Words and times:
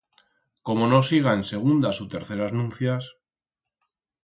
Como 0.67 0.83
no 0.91 0.99
siga 1.09 1.31
en 1.39 1.43
segundas 1.51 2.01
u 2.03 2.05
terceras 2.15 2.51
nuncias... 2.59 3.03